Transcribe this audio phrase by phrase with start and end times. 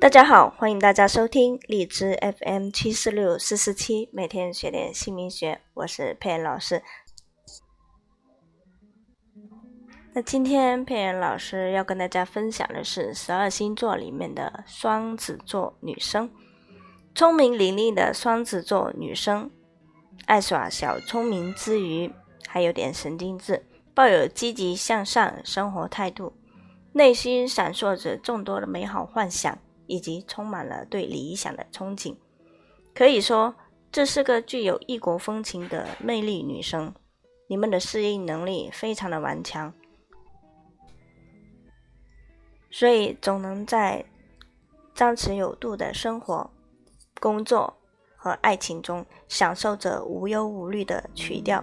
[0.00, 6.82] 大家好，欢迎大家收听荔枝 FM 七四六四四七，每天学点姓名学，我是佩恩老师。
[10.12, 16.30] 那今天佩恩老师要跟大家分享的是十二星座里面的双子座女生，
[17.14, 19.50] 聪明伶俐的双子座女生，
[20.24, 22.10] 爱耍小聪明之余，
[22.46, 26.32] 还有点神经质，抱有积极向上生活态度，
[26.96, 29.58] 内心闪烁着众多的美好幻想。
[29.88, 32.16] 以及充满了对理想的憧憬，
[32.92, 33.54] 可以说
[33.92, 36.92] 这是个具有异国风情的魅力女生。
[37.46, 39.72] 你们的适应能力非常的顽强，
[42.68, 44.04] 所以总能在
[44.92, 46.50] 张弛有度的生活、
[47.20, 47.76] 工作
[48.16, 51.62] 和爱情中享受着无忧无虑的曲调。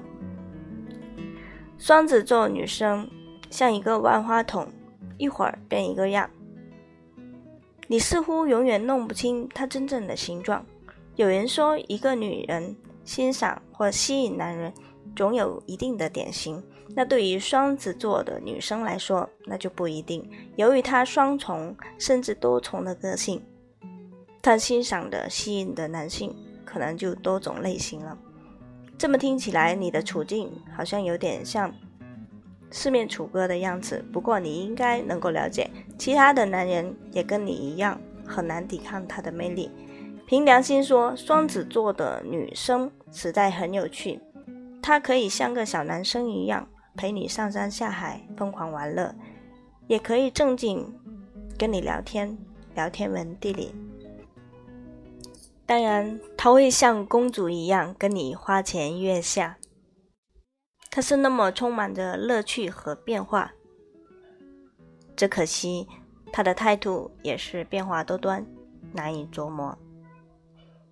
[1.77, 3.11] 双子座女生
[3.49, 4.71] 像一个万花筒，
[5.23, 6.29] 一会儿变一个样。
[7.87, 10.65] 你似乎永远弄不清它真正的形状。
[11.15, 14.73] 有人说，一个女人欣赏或吸引男人，
[15.15, 16.61] 总有一定的典型。
[16.93, 20.29] 那对于双子座的女生来说，那就不一定。
[20.57, 23.41] 由于她双重甚至多重的个性，
[24.41, 28.17] 她欣赏的、吸引的男性可能就多种类型了。
[28.97, 31.73] 这么听起来，你的处境好像有点像。
[32.73, 39.69] 四面楚歌的样子，不过你应该能够了解，其他的男人也跟你一样，很难抵抗他的魅力。
[40.25, 44.19] 凭良心说，双子座的女生实在很有趣，
[44.81, 49.13] 她可以像个小男生一样陪你上山下海，疯狂玩乐，
[49.85, 50.91] 也可以正经
[51.59, 52.35] 跟你聊天，
[52.73, 53.71] 聊天文地理。
[55.67, 59.57] 当然，她会像公主一样跟你花前月下。
[60.95, 63.51] 他是那么充满着乐趣和变化，
[65.15, 65.87] 只可惜
[66.31, 68.45] 他的态度也是变化多端，
[68.91, 69.75] 难以琢磨。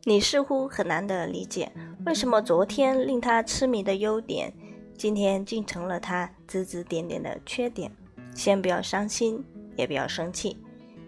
[0.06, 1.72] 你似乎很难得理解，
[2.04, 4.52] 为什么昨天令他痴迷的优点，
[4.98, 7.96] 今天竟成了他指指点点的缺点。
[8.34, 9.46] 先不要伤心，
[9.78, 10.58] 也不要生气，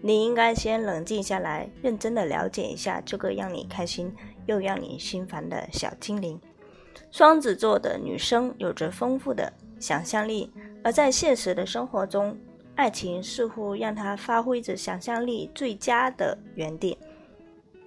[0.02, 4.14] 你应该先冷静下来，认真的了解一下这个让你开心
[4.46, 6.40] 又让你心烦的小精灵。
[7.10, 12.36] 双子座的女生有着丰富的想象力，而在现实的生活中，
[12.74, 16.98] 爱情似乎让她发挥着想象力最佳的原地。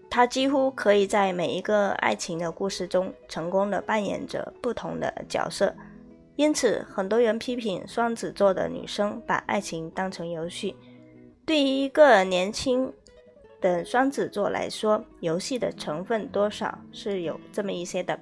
[0.10, 5.76] 她几乎可以在每一个爱情的故事中成功的扮演着不同的角色。
[6.38, 10.76] 因此，很多人批评双子座的女生把爱情当成游戏。
[11.46, 12.94] 对于一个年轻
[13.60, 18.18] 的双子座来说，游戏的成分多少是有这么一些的。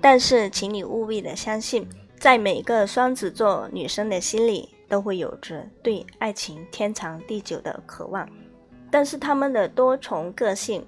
[0.00, 8.28] 但是，请你务必的相信，在每个双子座女生的心里，都会有着对爱情天长地久的渴望。
[8.90, 10.86] 但是，他们的多重个性，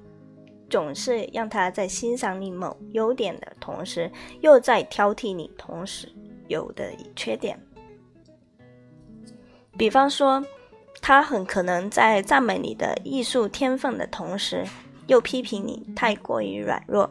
[0.70, 4.10] 总是让他在欣赏你某优点的同时，
[4.41, 6.08] 又在挑剔你同时
[6.47, 7.58] 有的缺点。
[9.76, 10.44] 比方说，
[11.00, 14.64] 他很可能在赞美你的艺术天分的同时，
[15.06, 17.10] 又批评你太过于软弱。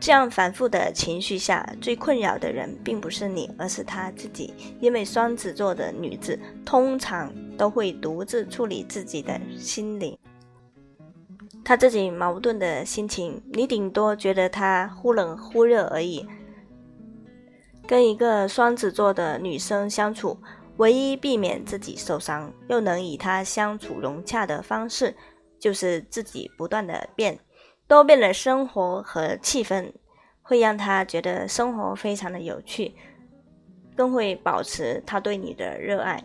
[0.00, 4.54] 这样反复的情绪下，最困扰的人并不是你，而是他自己。
[4.80, 10.18] 因为双子座的女子通常都会独自处理自己的心灵，
[11.62, 16.26] 她自己矛盾的心情，你顶多觉得她忽冷忽热而已。
[17.86, 20.38] 跟一个双子座的女生相处，
[20.78, 25.14] 唯一避免自己受伤，又能与她相处融洽的方式，
[25.58, 27.38] 就是自己不断的变。
[27.90, 29.92] 多变的生活和气氛
[30.42, 32.94] 会让他觉得生活非常的有趣，
[33.96, 36.22] 更会保持他对你的热爱。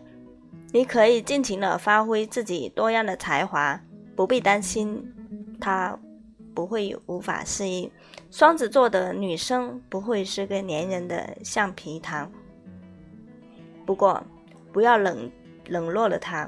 [0.71, 3.81] 你可以尽情的发挥自己多样的才华，
[4.15, 5.11] 不必担心
[5.59, 5.97] 他
[6.53, 7.89] 不会无法适应。
[8.29, 12.31] 双子座的女生不会是个粘人的橡皮糖，
[13.87, 14.23] 不过
[14.71, 15.31] 不要冷
[15.67, 16.47] 冷落了他。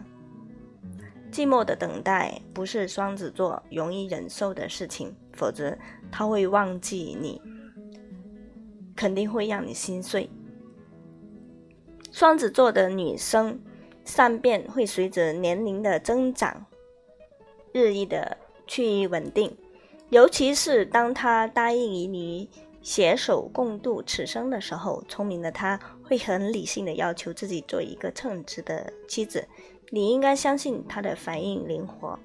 [1.37, 5.77] 寂寞的等待不是双子座容易忍受的事情，否则
[6.11, 7.39] 他会忘记你，
[8.95, 10.27] 肯定会让你心碎。
[12.11, 13.59] 双子座的女生
[14.03, 16.65] 善变会随着年龄的增长
[17.71, 18.35] 日益的
[18.65, 19.55] 趋于稳定，
[20.09, 22.49] 尤其是当她答应与你
[22.87, 29.45] 携手共度此生的时候，聪明的他会很理性的要求自己做一个称职的妻子。
[29.89, 32.17] 你应该相信他的反应灵活，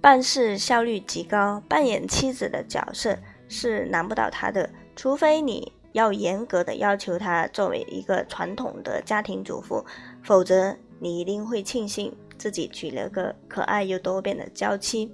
[0.00, 1.62] 办事效率极高。
[1.68, 9.84] 扮演妻子的角色是难不倒他的，除非你要严格的要求他作为一个传统的家庭主妇，
[10.22, 15.12] 否则你一定会庆幸自己娶了个可爱又多变的娇妻。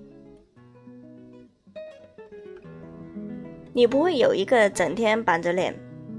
[3.73, 5.75] 你不会有一个整天板着脸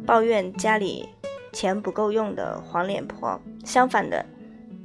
[0.06, 1.08] 抱怨家里
[1.52, 3.40] 钱不够用的黄脸婆。
[3.64, 4.26] 相反的，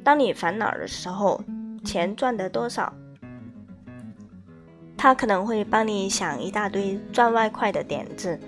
[0.04, 1.40] 当你烦恼的时候，
[1.84, 2.92] 钱赚得多少，
[4.96, 8.38] 他可能会帮你想一大堆赚外快的点子。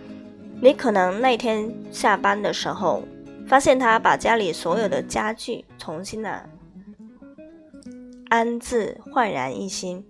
[0.61, 3.05] 你可能那天下班的时候，
[3.47, 6.51] 发现他把家里所有的家具重新的
[8.29, 10.03] 安置，焕然一新；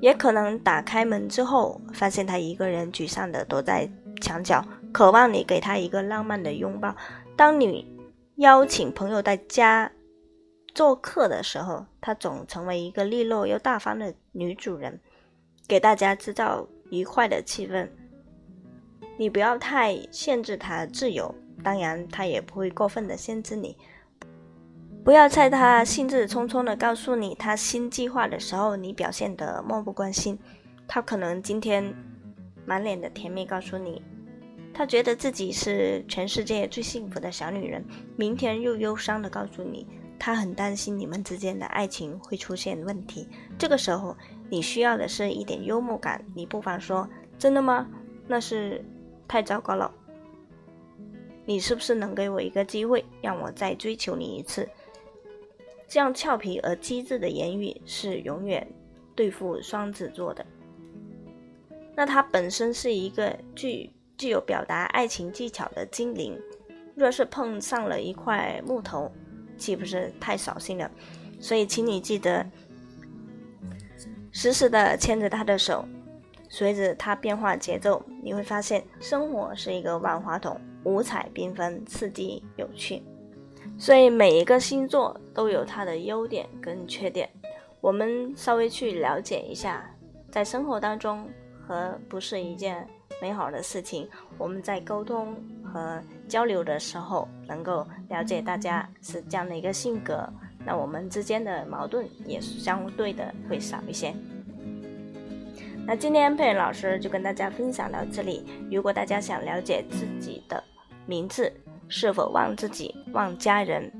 [0.00, 3.88] 也可能打开门之后，发现他一个人沮丧的躲在
[4.20, 6.94] 墙角，渴望你给他一个浪漫的拥抱。
[7.36, 7.86] 当你
[8.36, 9.90] 邀请朋友在家
[10.74, 14.98] 做客的时候，他总成为一个利落又大方的女主人，
[15.68, 17.88] 给大家制造愉快的气氛。
[19.18, 23.76] 你不要太限制他自由，当然他也不会过分的限制你。
[25.02, 30.38] 不要在他兴致冲冲的告诉你他新计划的时候，你表现得漠不关心。
[30.86, 31.94] 他可能今天
[32.64, 34.02] 满脸的甜蜜告诉你，
[34.74, 37.84] 他觉得自己是全世界最幸福的小女人，
[38.16, 39.86] 明天又忧伤的告诉你，
[40.18, 43.28] 他很担心你们之间的爱情会出现问题。
[43.58, 44.16] 这个时候，
[44.48, 46.24] 你需要的是一点幽默感。
[46.34, 47.08] 你不妨说
[47.38, 47.88] ：“真的吗？
[48.26, 48.84] 那是。”
[49.30, 49.88] 太糟糕了！
[51.46, 54.68] 你是不是能给我一个机会，让我再追求你一次？
[55.90, 58.64] 这样俏皮而机智的言语是永远
[59.16, 60.46] 对付双子座的。
[61.96, 66.40] 那他本身是一个具具有表达爱情技巧的精灵，
[66.94, 69.10] 若是碰上了一块木头，
[69.58, 70.88] 岂不是太扫兴了？
[71.40, 72.48] 所以，请你记得
[74.30, 75.84] 时时的牵着他的手。
[76.48, 83.02] 随着他变化节奏，你会发现生活是一个万花筒，五彩缤纷，刺激有趣。
[83.78, 87.26] 所以每一个星座都有它的优点跟缺点，
[87.80, 89.90] 我们稍微去了解一下，
[90.30, 91.26] 在生活当中
[91.66, 92.86] 和不是一件
[93.22, 94.06] 美好的事情。
[94.36, 95.34] 我们在沟通
[95.64, 95.98] 和
[96.28, 100.30] 交流的时候，能够了解大家是这样的一个性格，
[100.62, 104.14] 那我们之间的矛盾也是相对的会少一些。
[105.86, 108.44] 那今天佩老师就跟大家分享到这里。
[108.70, 110.62] 如果大家想了解自己的
[111.06, 111.50] 名字
[111.88, 113.90] 是否旺自己、旺家人，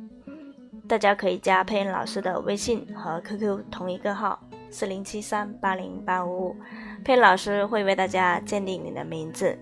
[0.90, 4.42] 大家可以加佩恩老师的微信和 QQ 同一个号
[4.72, 6.56] 四零七三八零八五五，
[7.04, 9.56] 佩恩老师会为大家鉴定你的名字。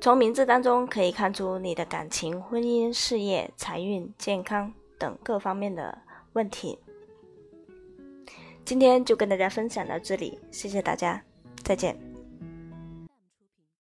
[0.00, 5.98] 从名字当中可以看出你的感情、婚姻、事业、财运、健康等各方面的
[6.32, 6.78] 问题。
[8.64, 11.22] 今天就跟大家分享到这里，谢谢大家，
[11.62, 12.13] 再见。